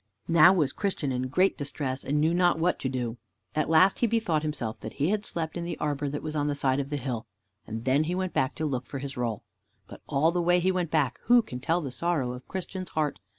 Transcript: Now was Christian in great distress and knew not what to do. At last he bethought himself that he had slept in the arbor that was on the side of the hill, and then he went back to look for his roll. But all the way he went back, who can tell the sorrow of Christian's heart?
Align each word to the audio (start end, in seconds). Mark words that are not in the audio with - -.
Now 0.27 0.51
was 0.51 0.73
Christian 0.73 1.11
in 1.11 1.27
great 1.27 1.59
distress 1.59 2.03
and 2.03 2.19
knew 2.19 2.33
not 2.33 2.57
what 2.57 2.79
to 2.79 2.89
do. 2.89 3.17
At 3.53 3.69
last 3.69 3.99
he 3.99 4.07
bethought 4.07 4.41
himself 4.41 4.79
that 4.79 4.93
he 4.93 5.09
had 5.09 5.23
slept 5.27 5.55
in 5.57 5.63
the 5.63 5.77
arbor 5.77 6.09
that 6.09 6.23
was 6.23 6.35
on 6.35 6.47
the 6.47 6.55
side 6.55 6.79
of 6.79 6.89
the 6.89 6.97
hill, 6.97 7.27
and 7.67 7.85
then 7.85 8.05
he 8.05 8.15
went 8.15 8.33
back 8.33 8.55
to 8.55 8.65
look 8.65 8.87
for 8.87 8.97
his 8.97 9.15
roll. 9.15 9.43
But 9.85 10.01
all 10.09 10.31
the 10.31 10.41
way 10.41 10.59
he 10.59 10.71
went 10.71 10.89
back, 10.89 11.19
who 11.25 11.43
can 11.43 11.59
tell 11.59 11.81
the 11.81 11.91
sorrow 11.91 12.31
of 12.33 12.47
Christian's 12.47 12.89
heart? 12.89 13.19